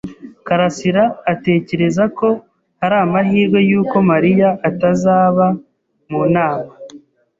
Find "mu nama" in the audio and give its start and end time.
6.09-6.69